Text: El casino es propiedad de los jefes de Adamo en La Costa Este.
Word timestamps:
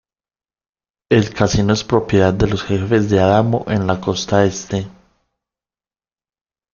El 1.11 1.31
casino 1.31 1.73
es 1.73 1.83
propiedad 1.83 2.33
de 2.33 2.47
los 2.47 2.63
jefes 2.63 3.11
de 3.11 3.19
Adamo 3.19 3.65
en 3.67 3.85
La 3.85 4.01
Costa 4.01 4.43
Este. 4.45 4.87